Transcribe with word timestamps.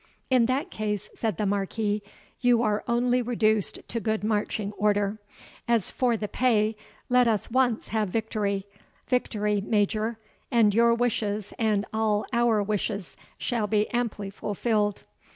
"In 0.31 0.47
that 0.47 0.71
case," 0.71 1.11
said 1.13 1.37
the 1.37 1.45
Marquis, 1.45 2.01
"you 2.39 2.63
are 2.63 2.83
only 2.87 3.21
reduced 3.21 3.87
to 3.89 3.99
good 3.99 4.23
marching 4.23 4.71
order. 4.71 5.19
As 5.67 5.91
for 5.91 6.17
the 6.17 6.27
pay, 6.27 6.75
let 7.07 7.27
us 7.27 7.51
once 7.51 7.89
have 7.89 8.09
victory 8.09 8.65
victory, 9.07 9.61
Major, 9.63 10.17
and 10.49 10.73
your 10.73 10.95
wishes, 10.95 11.53
and 11.59 11.85
all 11.93 12.25
our 12.33 12.63
wishes, 12.63 13.15
shall 13.37 13.67
be 13.67 13.87
amply 13.91 14.31
fulfilled. 14.31 15.03